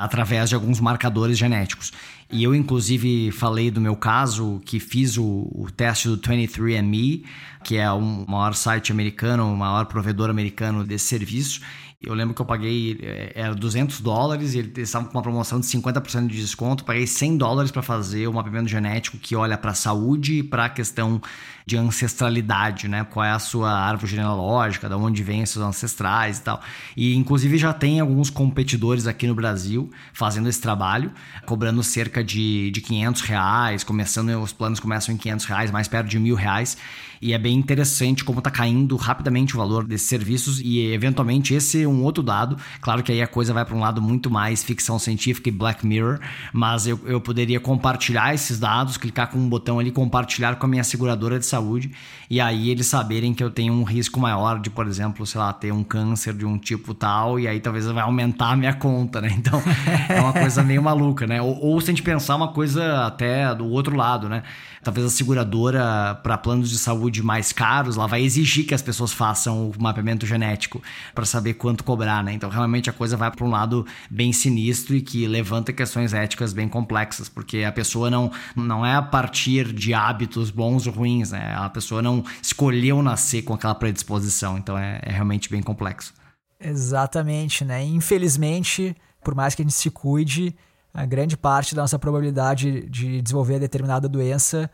[0.00, 1.92] através de alguns marcadores genéticos.
[2.32, 7.24] E eu, inclusive, falei do meu caso, que fiz o, o teste do 23andMe,
[7.62, 11.60] que é o maior site americano, o maior provedor americano desse serviço.
[12.02, 15.60] Eu lembro que eu paguei, eh, era 200 dólares e eles estavam com uma promoção
[15.60, 16.82] de 50% de desconto.
[16.82, 20.64] Paguei 100 dólares para fazer o mapeamento genético que olha para a saúde e para
[20.64, 21.20] a questão
[21.66, 23.04] de ancestralidade, né?
[23.04, 26.62] Qual é a sua árvore genealógica, de onde vêm seus ancestrais e tal.
[26.96, 31.12] E inclusive já tem alguns competidores aqui no Brasil fazendo esse trabalho,
[31.44, 36.08] cobrando cerca de, de 500 reais, começando, os planos começam em 500 reais, mais perto
[36.08, 36.78] de mil reais.
[37.22, 41.82] E é bem interessante como está caindo rapidamente o valor desses serviços e eventualmente esse
[41.82, 42.56] é um outro dado.
[42.80, 45.86] Claro que aí a coisa vai para um lado muito mais ficção científica e Black
[45.86, 46.18] Mirror,
[46.50, 50.68] mas eu, eu poderia compartilhar esses dados, clicar com um botão ali, compartilhar com a
[50.68, 51.90] minha seguradora de saúde
[52.30, 55.52] e aí eles saberem que eu tenho um risco maior de, por exemplo, sei lá,
[55.52, 59.20] ter um câncer de um tipo tal e aí talvez vai aumentar a minha conta,
[59.20, 59.34] né?
[59.36, 59.60] Então
[60.08, 61.42] é uma coisa meio maluca, né?
[61.42, 64.42] Ou, ou se a gente pensar uma coisa até do outro lado, né?
[64.82, 68.80] Talvez a seguradora para planos de saúde saúde mais caros, ela vai exigir que as
[68.80, 70.80] pessoas façam o mapeamento genético
[71.14, 72.32] para saber quanto cobrar, né?
[72.32, 76.52] Então, realmente a coisa vai para um lado bem sinistro e que levanta questões éticas
[76.52, 81.32] bem complexas, porque a pessoa não, não é a partir de hábitos bons ou ruins,
[81.32, 81.54] né?
[81.56, 86.14] A pessoa não escolheu nascer com aquela predisposição, então é, é realmente bem complexo.
[86.60, 87.84] Exatamente, né?
[87.84, 90.54] Infelizmente, por mais que a gente se cuide,
[90.92, 94.70] a grande parte da nossa probabilidade de desenvolver determinada doença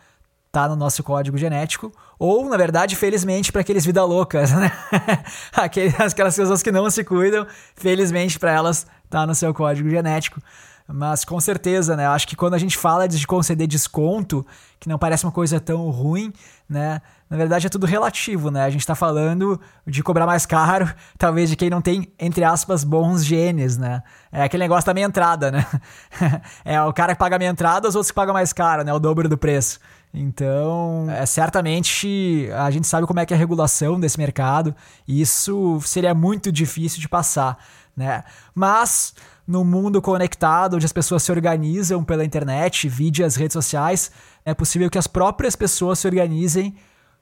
[0.57, 4.73] tá no nosso código genético, ou, na verdade, felizmente, para aqueles vida loucas, né?
[5.53, 10.41] Aquelas, aquelas pessoas que não se cuidam, felizmente para elas tá no seu código genético.
[10.89, 12.07] Mas com certeza, né?
[12.07, 14.47] Acho que quando a gente fala de conceder desconto,
[14.81, 16.33] que não parece uma coisa tão ruim,
[16.67, 17.03] né?
[17.29, 18.65] Na verdade é tudo relativo, né?
[18.65, 20.89] A gente tá falando de cobrar mais caro,
[21.19, 24.03] talvez de quem não tem, entre aspas, bons genes, né?
[24.33, 25.67] É aquele negócio da minha entrada, né?
[26.65, 28.95] é o cara que paga a minha entrada, os outros que pagam mais caro, né?
[28.95, 29.81] O dobro do preço.
[30.19, 34.75] Então, é, certamente a gente sabe como é que é a regulação desse mercado,
[35.07, 37.59] e isso seria muito difícil de passar,
[37.95, 38.25] né?
[38.55, 39.15] Mas
[39.47, 44.11] no mundo conectado, onde as pessoas se organizam pela internet, vídeo as redes sociais,
[44.43, 46.75] é possível que as próprias pessoas se organizem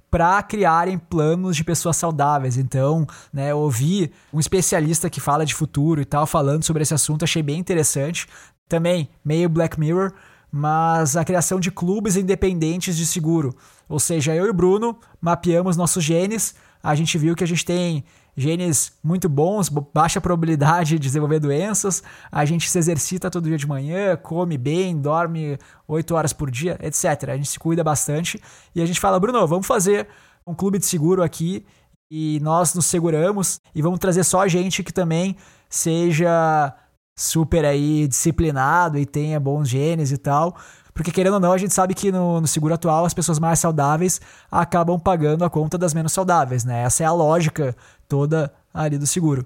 [0.08, 2.56] para criarem planos de pessoas saudáveis.
[2.56, 6.94] Então, né, eu ouvi um especialista que fala de futuro e tal falando sobre esse
[6.94, 8.28] assunto, achei bem interessante.
[8.68, 10.12] Também meio Black Mirror,
[10.56, 13.56] mas a criação de clubes independentes de seguro.
[13.88, 17.64] Ou seja, eu e o Bruno mapeamos nossos genes, a gente viu que a gente
[17.64, 18.04] tem
[18.36, 23.66] genes muito bons, baixa probabilidade de desenvolver doenças, a gente se exercita todo dia de
[23.66, 27.30] manhã, come bem, dorme 8 horas por dia, etc.
[27.30, 28.40] A gente se cuida bastante
[28.76, 30.06] e a gente fala, Bruno, vamos fazer
[30.46, 31.66] um clube de seguro aqui
[32.08, 35.36] e nós nos seguramos e vamos trazer só gente que também
[35.68, 36.72] seja
[37.16, 40.56] super aí disciplinado e tenha bons genes e tal,
[40.94, 43.58] porque, querendo ou não, a gente sabe que no, no, seguro atual as pessoas mais
[43.58, 46.82] saudáveis acabam pagando a conta das menos saudáveis, né?
[46.84, 47.76] Essa é a lógica
[48.08, 49.44] toda ali do seguro.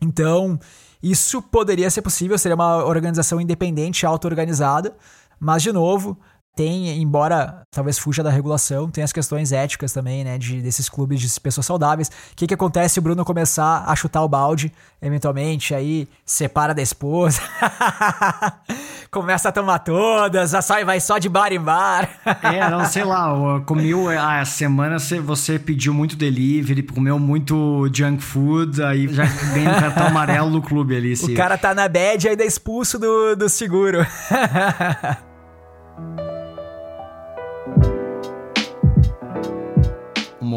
[0.00, 0.58] Então,
[1.02, 4.96] isso poderia ser possível, seria uma organização independente, auto-organizada,
[5.38, 6.18] mas, de novo,
[6.56, 11.20] tem, embora talvez fuja da regulação, tem as questões éticas também, né, de, desses clubes
[11.20, 12.08] de pessoas saudáveis.
[12.08, 16.74] O que, que acontece se o Bruno começar a chutar o balde, eventualmente, aí separa
[16.74, 17.40] da esposa,
[19.10, 22.08] começa a tomar todas, a sai, vai só de bar em bar.
[22.42, 28.22] é, não sei lá, comiu, ah, a semana você pediu muito delivery, comeu muito junk
[28.22, 31.14] food, aí já vem o cartão amarelo do clube ali.
[31.14, 34.04] O cara tá na bad e ainda é expulso do, do seguro.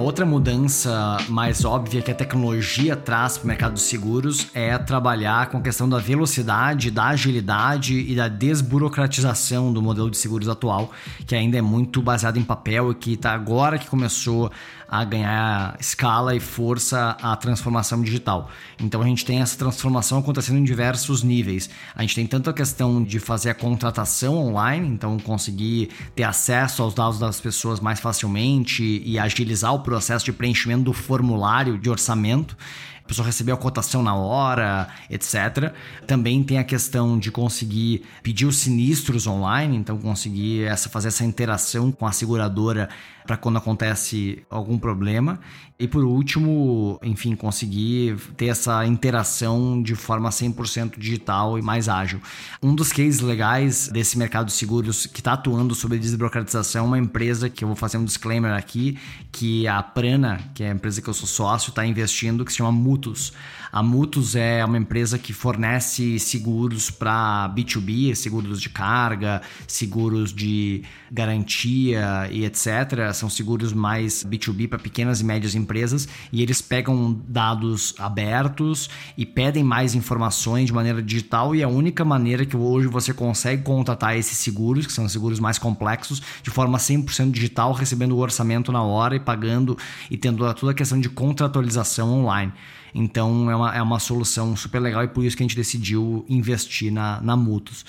[0.04, 5.50] outra mudança mais óbvia que a tecnologia traz para o mercado de seguros é trabalhar
[5.50, 10.92] com a questão da velocidade, da agilidade e da desburocratização do modelo de seguros atual,
[11.26, 14.52] que ainda é muito baseado em papel e que está agora que começou
[14.88, 18.50] a ganhar escala e força a transformação digital.
[18.80, 21.70] Então a gente tem essa transformação acontecendo em diversos níveis.
[21.96, 26.84] A gente tem tanto a questão de fazer a contratação online, então conseguir ter acesso
[26.84, 31.90] aos dados das pessoas mais facilmente e agilizar o processo de preenchimento do formulário de
[31.90, 32.56] orçamento
[33.04, 35.74] a pessoa recebeu a cotação na hora, etc.
[36.08, 41.26] Também tem a questão de conseguir pedir os sinistros online, então conseguir essa, fazer essa
[41.26, 42.90] interação com a seguradora
[43.26, 45.40] para quando acontece algum problema.
[45.80, 52.22] E por último, enfim, conseguir ter essa interação de forma 100% digital e mais ágil.
[52.62, 57.00] Um dos cases legais desse mercado de seguros que está atuando sobre desburocratização é uma
[57.00, 58.98] empresa que eu vou fazer um disclaimer aqui,
[59.32, 62.60] que a Prana, que é a empresa que eu sou sócio, está investindo, que se
[62.60, 63.34] chama Mutus.
[63.74, 70.84] A Mutus é uma empresa que fornece seguros para B2B, seguros de carga, seguros de
[71.12, 73.12] garantia e etc.
[73.16, 79.26] São seguros mais B2B para pequenas e médias empresas e eles pegam dados abertos e
[79.26, 84.16] pedem mais informações de maneira digital e a única maneira que hoje você consegue contratar
[84.16, 88.84] esses seguros, que são seguros mais complexos, de forma 100% digital, recebendo o orçamento na
[88.84, 89.76] hora e pagando
[90.12, 92.54] e tendo toda a questão de contratualização online.
[92.94, 96.26] Então é uma, é uma solução super legal e por isso que a gente decidiu
[96.30, 97.86] investir na, na Mutus.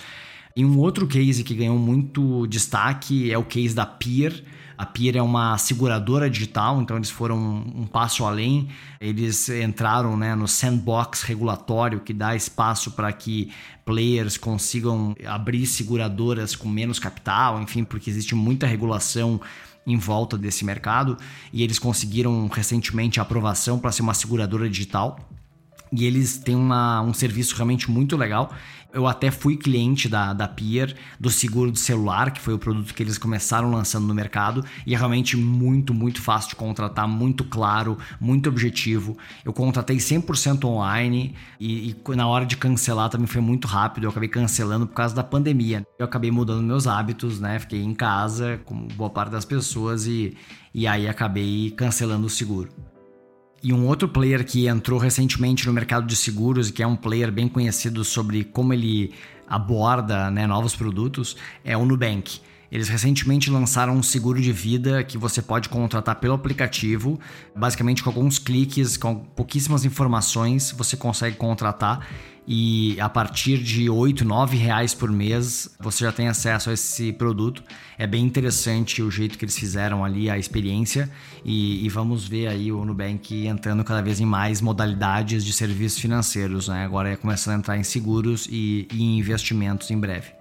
[0.56, 4.44] E um outro case que ganhou muito destaque é o case da Peer.
[4.78, 7.36] A Peer é uma seguradora digital, então eles foram
[7.74, 8.68] um passo além.
[9.00, 13.50] Eles entraram né, no sandbox regulatório que dá espaço para que
[13.84, 19.40] players consigam abrir seguradoras com menos capital, enfim, porque existe muita regulação
[19.86, 21.16] em volta desse mercado
[21.52, 25.18] e eles conseguiram recentemente a aprovação para ser uma seguradora digital.
[25.92, 28.52] E eles têm uma, um serviço realmente muito legal.
[28.94, 32.94] Eu até fui cliente da, da Pier, do seguro do celular, que foi o produto
[32.94, 37.44] que eles começaram lançando no mercado, e é realmente muito, muito fácil de contratar, muito
[37.44, 39.18] claro, muito objetivo.
[39.44, 44.04] Eu contratei 100% online e, e na hora de cancelar também foi muito rápido.
[44.04, 45.84] Eu acabei cancelando por causa da pandemia.
[45.98, 47.58] Eu acabei mudando meus hábitos, né?
[47.58, 50.36] Fiquei em casa, como boa parte das pessoas, e,
[50.72, 52.68] e aí acabei cancelando o seguro.
[53.64, 57.32] E um outro player que entrou recentemente no mercado de seguros, que é um player
[57.32, 59.14] bem conhecido sobre como ele
[59.48, 62.40] aborda né, novos produtos, é o Nubank.
[62.70, 67.18] Eles recentemente lançaram um seguro de vida que você pode contratar pelo aplicativo.
[67.56, 72.06] Basicamente, com alguns cliques, com pouquíssimas informações, você consegue contratar.
[72.46, 77.12] E a partir de 8, 9 reais por mês você já tem acesso a esse
[77.12, 77.62] produto.
[77.96, 81.10] É bem interessante o jeito que eles fizeram ali, a experiência
[81.44, 85.98] e, e vamos ver aí o Nubank entrando cada vez em mais modalidades de serviços
[85.98, 86.84] financeiros, né?
[86.84, 90.32] Agora é começando a entrar em seguros e, e em investimentos em breve.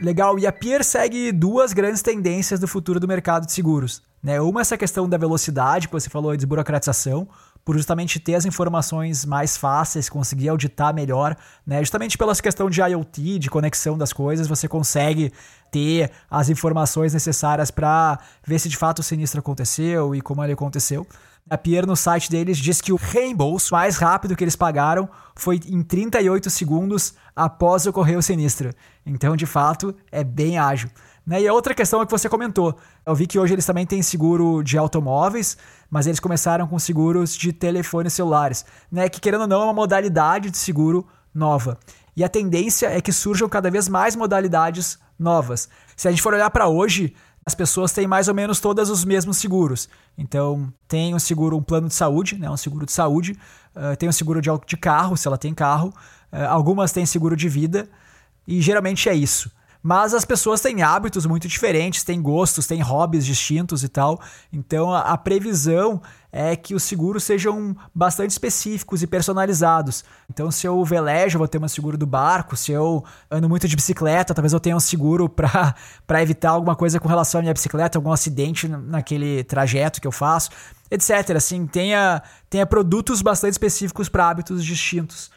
[0.00, 4.07] Legal, e a Pier segue duas grandes tendências do futuro do mercado de seguros.
[4.22, 4.40] Né?
[4.40, 7.28] Uma é essa questão da velocidade, que você falou, a desburocratização,
[7.64, 11.80] por justamente ter as informações mais fáceis, conseguir auditar melhor, né?
[11.80, 15.32] Justamente pela questão de IoT, de conexão das coisas, você consegue
[15.70, 20.54] ter as informações necessárias para ver se de fato o sinistro aconteceu e como ele
[20.54, 21.06] aconteceu.
[21.50, 25.60] A Pierre, no site deles, diz que o reembolso mais rápido que eles pagaram foi
[25.66, 28.70] em 38 segundos após ocorrer o sinistro.
[29.04, 30.90] Então, de fato, é bem ágil.
[31.28, 31.42] Né?
[31.42, 32.74] E a outra questão é que você comentou.
[33.04, 35.58] Eu vi que hoje eles também têm seguro de automóveis,
[35.90, 39.10] mas eles começaram com seguros de telefones celulares, né?
[39.10, 41.78] que, querendo ou não, é uma modalidade de seguro nova.
[42.16, 45.68] E a tendência é que surjam cada vez mais modalidades novas.
[45.94, 47.14] Se a gente for olhar para hoje,
[47.44, 49.86] as pessoas têm mais ou menos todos os mesmos seguros.
[50.16, 53.38] Então, tem um seguro, um plano de saúde, né, um seguro de saúde,
[53.76, 55.92] uh, tem um seguro de, de carro, se ela tem carro,
[56.32, 57.86] uh, algumas têm seguro de vida,
[58.46, 59.50] e geralmente é isso.
[59.88, 64.20] Mas as pessoas têm hábitos muito diferentes, têm gostos, têm hobbies distintos e tal.
[64.52, 70.04] Então a, a, previsão é que os seguros sejam bastante específicos e personalizados.
[70.28, 72.54] Então, se eu velejo, eu vou ter um seguro do barco.
[72.54, 75.26] Se eu ando muito de bicicleta, talvez eu tenha um seguro
[76.06, 80.12] para evitar alguma coisa com relação à minha bicicleta, algum acidente naquele trajeto que eu
[80.12, 80.50] faço,
[80.90, 81.34] etc.
[81.34, 85.30] Assim, tenha, tenha produtos bastante específicos para hábitos distintos.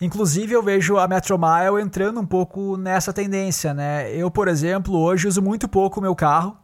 [0.00, 4.12] Inclusive, eu vejo a Metromile entrando um pouco nessa tendência, né?
[4.14, 6.56] Eu, por exemplo, hoje uso muito pouco o meu carro,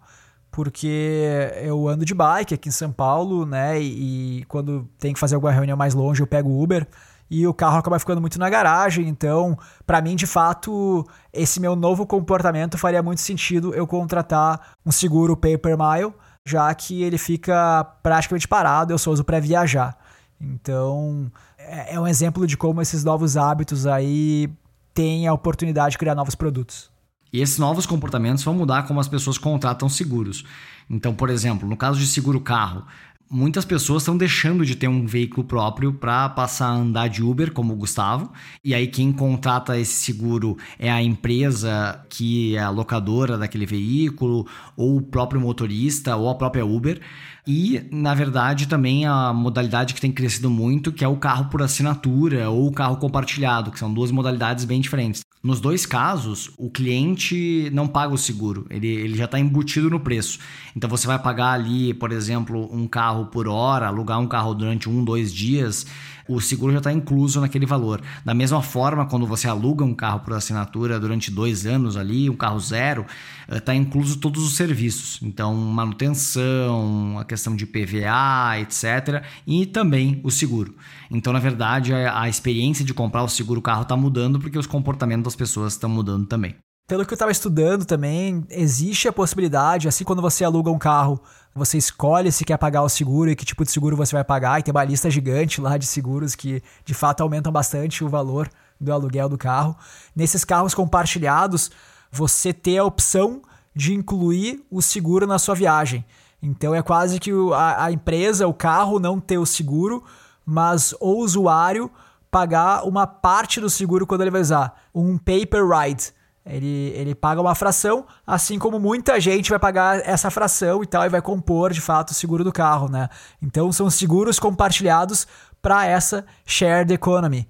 [0.52, 3.80] porque eu ando de bike aqui em São Paulo, né?
[3.80, 6.86] E, e quando tem que fazer alguma reunião mais longe, eu pego Uber
[7.28, 9.08] e o carro acaba ficando muito na garagem.
[9.08, 14.92] Então, para mim, de fato, esse meu novo comportamento faria muito sentido eu contratar um
[14.92, 16.12] seguro pay per mile,
[16.46, 19.96] já que ele fica praticamente parado, eu só uso para viajar.
[20.40, 21.30] Então,
[21.66, 24.48] é, é um exemplo de como esses novos hábitos aí
[24.92, 26.90] têm a oportunidade de criar novos produtos.
[27.32, 30.44] E esses novos comportamentos vão mudar como as pessoas contratam seguros.
[30.88, 32.84] Então, por exemplo, no caso de seguro carro,
[33.28, 37.52] muitas pessoas estão deixando de ter um veículo próprio para passar a andar de Uber,
[37.52, 38.32] como o Gustavo.
[38.62, 44.46] E aí quem contrata esse seguro é a empresa que é a locadora daquele veículo,
[44.76, 47.00] ou o próprio motorista, ou a própria Uber.
[47.46, 51.60] E, na verdade, também a modalidade que tem crescido muito, que é o carro por
[51.60, 55.22] assinatura ou o carro compartilhado, que são duas modalidades bem diferentes.
[55.42, 60.00] Nos dois casos, o cliente não paga o seguro, ele, ele já está embutido no
[60.00, 60.38] preço.
[60.74, 64.88] Então você vai pagar ali, por exemplo, um carro por hora, alugar um carro durante
[64.88, 65.86] um, dois dias
[66.28, 68.00] o seguro já está incluso naquele valor.
[68.24, 72.36] Da mesma forma, quando você aluga um carro por assinatura durante dois anos ali, um
[72.36, 73.04] carro zero,
[73.50, 75.20] está eh, incluso todos os serviços.
[75.22, 79.24] Então, manutenção, a questão de PVA, etc.
[79.46, 80.74] E também o seguro.
[81.10, 84.66] Então, na verdade, a, a experiência de comprar o seguro carro está mudando porque os
[84.66, 86.56] comportamentos das pessoas estão mudando também.
[86.86, 91.18] Pelo que eu estava estudando também, existe a possibilidade, assim quando você aluga um carro,
[91.54, 94.58] você escolhe se quer pagar o seguro e que tipo de seguro você vai pagar,
[94.58, 98.50] e tem uma lista gigante lá de seguros que de fato aumentam bastante o valor
[98.80, 99.76] do aluguel do carro.
[100.16, 101.70] Nesses carros compartilhados,
[102.10, 103.40] você tem a opção
[103.74, 106.04] de incluir o seguro na sua viagem.
[106.42, 110.04] Então é quase que a, a empresa, o carro não ter o seguro,
[110.44, 111.90] mas o usuário
[112.30, 114.74] pagar uma parte do seguro quando ele vai usar.
[114.92, 116.12] Um paper ride
[116.46, 121.04] ele, ele paga uma fração, assim como muita gente vai pagar essa fração e tal,
[121.04, 123.08] e vai compor de fato o seguro do carro, né?
[123.40, 125.26] Então são seguros compartilhados
[125.62, 127.48] para essa shared economy.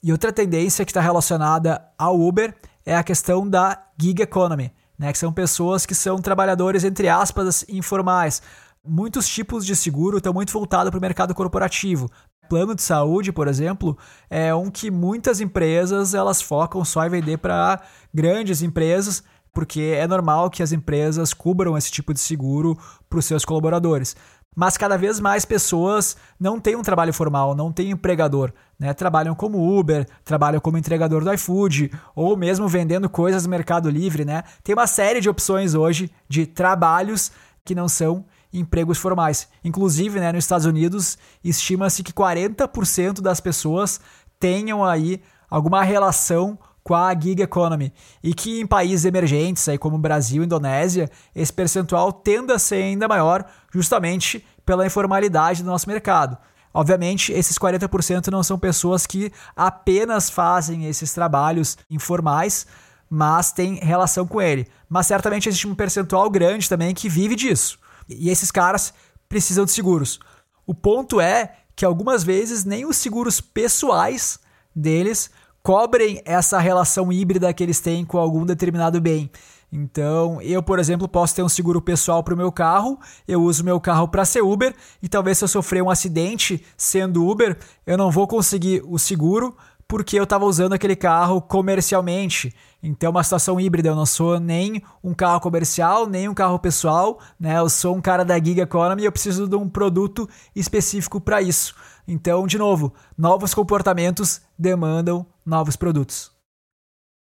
[0.00, 5.10] E outra tendência que está relacionada ao Uber é a questão da gig economy, né?
[5.10, 8.40] Que são pessoas que são trabalhadores, entre aspas, informais.
[8.84, 12.08] Muitos tipos de seguro estão muito voltados para o mercado corporativo.
[12.48, 13.96] Plano de saúde, por exemplo,
[14.30, 17.80] é um que muitas empresas elas focam só em vender para
[18.12, 19.22] grandes empresas,
[19.52, 22.78] porque é normal que as empresas cubram esse tipo de seguro
[23.08, 24.14] para os seus colaboradores.
[24.54, 28.94] Mas cada vez mais pessoas não têm um trabalho formal, não têm empregador, né?
[28.94, 34.24] Trabalham como Uber, trabalham como entregador do iFood, ou mesmo vendendo coisas no Mercado Livre,
[34.24, 34.44] né?
[34.64, 37.30] Tem uma série de opções hoje de trabalhos
[37.66, 38.24] que não são
[38.58, 39.48] empregos formais.
[39.64, 44.00] Inclusive, né, nos Estados Unidos, estima-se que 40% das pessoas
[44.38, 47.92] tenham aí alguma relação com a gig economy
[48.22, 52.76] e que em países emergentes, aí como Brasil e Indonésia, esse percentual tende a ser
[52.76, 56.38] ainda maior, justamente pela informalidade do nosso mercado.
[56.72, 62.66] Obviamente, esses 40% não são pessoas que apenas fazem esses trabalhos informais,
[63.08, 64.68] mas tem relação com ele.
[64.88, 67.78] Mas certamente existe um percentual grande também que vive disso.
[68.08, 68.92] E esses caras
[69.28, 70.18] precisam de seguros.
[70.66, 74.38] O ponto é que algumas vezes nem os seguros pessoais
[74.74, 75.30] deles
[75.62, 79.30] cobrem essa relação híbrida que eles têm com algum determinado bem.
[79.70, 83.64] Então, eu, por exemplo, posso ter um seguro pessoal para o meu carro, eu uso
[83.64, 87.98] meu carro para ser Uber, e talvez se eu sofrer um acidente sendo Uber, eu
[87.98, 89.56] não vou conseguir o seguro
[89.88, 92.54] porque eu estava usando aquele carro comercialmente.
[92.86, 93.88] Então, uma situação híbrida.
[93.88, 97.58] Eu não sou nem um carro comercial, nem um carro pessoal, né?
[97.58, 101.42] Eu sou um cara da gig economy e eu preciso de um produto específico para
[101.42, 101.74] isso.
[102.06, 106.30] Então, de novo, novos comportamentos demandam novos produtos.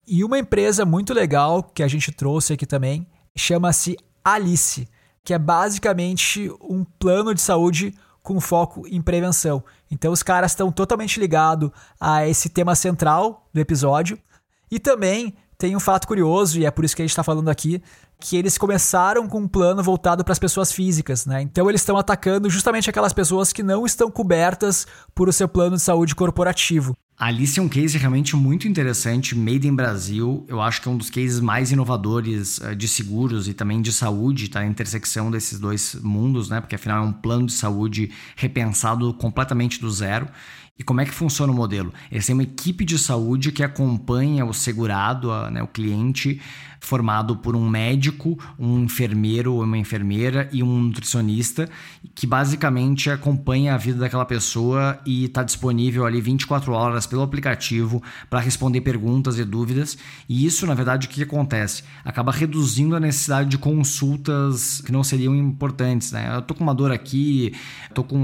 [0.06, 4.86] E uma empresa muito legal que a gente trouxe aqui também chama-se Alice,
[5.24, 9.64] que é basicamente um plano de saúde com foco em prevenção.
[9.90, 14.20] Então os caras estão totalmente ligados a esse tema central do episódio.
[14.70, 17.50] E também tem um fato curioso, e é por isso que a gente está falando
[17.50, 17.82] aqui,
[18.20, 21.42] que eles começaram com um plano voltado para as pessoas físicas, né?
[21.42, 25.76] Então eles estão atacando justamente aquelas pessoas que não estão cobertas por o seu plano
[25.76, 26.96] de saúde corporativo.
[27.18, 30.44] Alice é um case realmente muito interessante, made in Brasil.
[30.48, 33.94] Eu acho que é um dos cases mais inovadores uh, de seguros e também de
[33.94, 34.62] saúde, tá?
[34.62, 36.60] A intersecção desses dois mundos, né?
[36.60, 40.28] Porque afinal é um plano de saúde repensado completamente do zero.
[40.78, 41.94] E como é que funciona o modelo?
[42.12, 46.42] Eles têm uma equipe de saúde que acompanha o segurado, a, né, o cliente,
[46.84, 51.70] formado por um médico, um enfermeiro ou uma enfermeira e um nutricionista,
[52.14, 58.04] que basicamente acompanha a vida daquela pessoa e está disponível ali 24 horas pelo aplicativo
[58.30, 59.98] para responder perguntas e dúvidas.
[60.28, 61.84] E isso, na verdade, o que acontece?
[62.04, 66.12] Acaba reduzindo a necessidade de consultas que não seriam importantes.
[66.12, 66.36] Né?
[66.36, 67.54] Eu tô com uma dor aqui,
[67.94, 68.18] tô com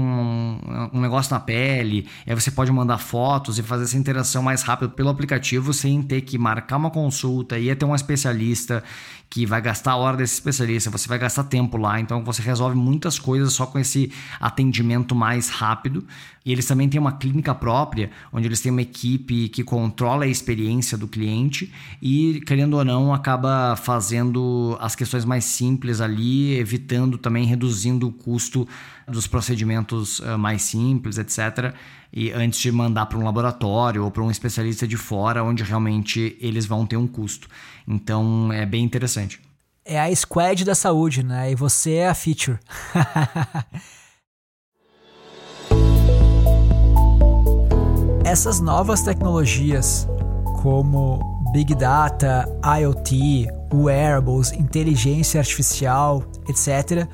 [0.92, 4.90] um, negócio na pele, aí você pode mandar fotos e fazer essa interação mais rápido
[4.90, 8.82] pelo aplicativo sem ter que marcar uma consulta, ir até um especialista especialista,
[9.28, 12.76] que vai gastar a hora desse especialista, você vai gastar tempo lá, então você resolve
[12.76, 16.04] muitas coisas só com esse atendimento mais rápido.
[16.44, 20.26] E eles também têm uma clínica própria, onde eles têm uma equipe que controla a
[20.28, 21.72] experiência do cliente
[22.02, 28.12] e, querendo ou não, acaba fazendo as questões mais simples ali, evitando também, reduzindo o
[28.12, 28.66] custo
[29.06, 31.74] dos procedimentos eh, mais simples, etc.
[32.12, 36.36] E antes de mandar para um laboratório ou para um especialista de fora, onde realmente
[36.40, 37.48] eles vão ter um custo.
[37.86, 39.40] Então é bem interessante.
[39.84, 41.52] É a squad da saúde, né?
[41.52, 42.58] E você é a feature.
[48.24, 50.06] Essas novas tecnologias,
[50.62, 51.18] como
[51.52, 57.08] Big Data, IoT, wearables, inteligência artificial, etc.,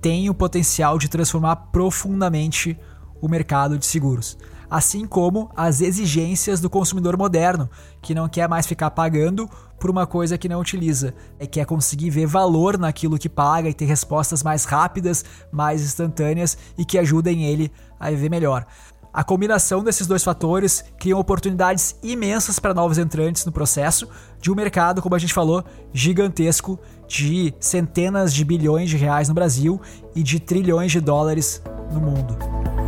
[0.00, 2.78] têm o potencial de transformar profundamente
[3.22, 4.36] o mercado de seguros
[4.72, 7.68] assim como as exigências do consumidor moderno,
[8.00, 9.46] que não quer mais ficar pagando
[9.78, 13.74] por uma coisa que não utiliza, é quer conseguir ver valor naquilo que paga e
[13.74, 17.70] ter respostas mais rápidas, mais instantâneas e que ajudem ele
[18.00, 18.64] a viver melhor.
[19.12, 24.08] A combinação desses dois fatores cria oportunidades imensas para novos entrantes no processo
[24.40, 25.62] de um mercado, como a gente falou,
[25.92, 29.78] gigantesco, de centenas de bilhões de reais no Brasil
[30.16, 31.62] e de trilhões de dólares
[31.92, 32.81] no mundo.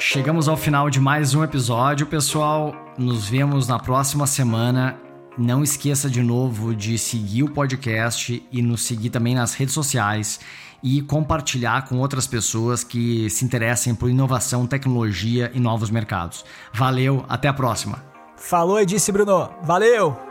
[0.00, 2.74] Chegamos ao final de mais um episódio, pessoal.
[2.96, 4.98] Nos vemos na próxima semana.
[5.36, 10.40] Não esqueça de novo de seguir o podcast e nos seguir também nas redes sociais
[10.82, 16.46] e compartilhar com outras pessoas que se interessem por inovação, tecnologia e novos mercados.
[16.72, 18.02] Valeu, até a próxima.
[18.36, 19.50] Falou e disse Bruno.
[19.62, 20.29] Valeu!